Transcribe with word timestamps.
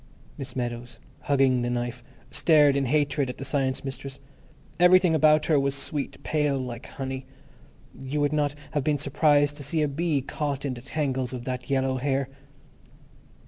Miss 0.35 0.55
Meadows, 0.55 0.97
hugging 1.19 1.61
the 1.61 1.69
knife, 1.69 2.03
stared 2.31 2.75
in 2.75 2.85
hatred 2.87 3.29
at 3.29 3.37
the 3.37 3.45
Science 3.45 3.83
Mistress. 3.85 4.17
Everything 4.79 5.13
about 5.13 5.45
her 5.45 5.59
was 5.59 5.75
sweet, 5.75 6.23
pale, 6.23 6.57
like 6.57 6.87
honey. 6.87 7.27
You 7.93 8.19
would 8.19 8.33
not 8.33 8.55
have 8.71 8.83
been 8.83 8.97
surprised 8.97 9.57
to 9.57 9.63
see 9.63 9.83
a 9.83 9.87
bee 9.87 10.21
caught 10.21 10.65
in 10.65 10.73
the 10.73 10.81
tangles 10.81 11.33
of 11.33 11.43
that 11.43 11.69
yellow 11.69 11.97
hair. 11.97 12.29